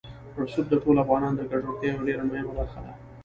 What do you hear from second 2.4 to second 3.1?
برخه ده.